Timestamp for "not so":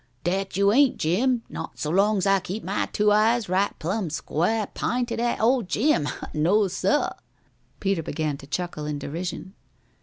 1.47-1.91